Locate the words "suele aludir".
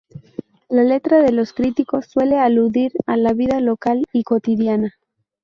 2.07-2.91